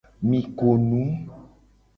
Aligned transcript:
Mi 0.29 0.39
ko 0.57 0.71
nu. 0.87 1.03